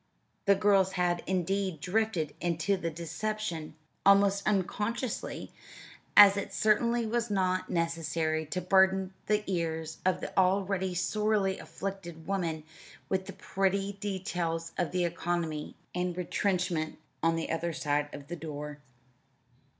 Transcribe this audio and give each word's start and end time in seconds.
The 0.45 0.55
girls 0.55 0.93
had, 0.93 1.21
indeed, 1.27 1.79
drifted 1.79 2.33
into 2.41 2.75
the 2.75 2.89
deception 2.89 3.75
almost 4.03 4.47
unconsciously, 4.47 5.51
as 6.17 6.35
it 6.37 6.55
certainly 6.55 7.05
was 7.05 7.29
not 7.29 7.69
necessary 7.69 8.47
to 8.47 8.61
burden 8.61 9.13
the 9.27 9.43
ears 9.45 9.99
of 10.03 10.19
the 10.19 10.35
already 10.35 10.95
sorely 10.95 11.59
afflicted 11.59 12.25
woman 12.25 12.63
with 13.09 13.27
the 13.27 13.33
petty 13.33 13.99
details 13.99 14.71
of 14.75 14.89
the 14.91 15.05
economy 15.05 15.75
and 15.93 16.17
retrenchment 16.17 16.97
on 17.21 17.35
the 17.35 17.51
other 17.51 17.71
side 17.71 18.09
of 18.11 18.27
her 18.27 18.35
door. 18.35 18.79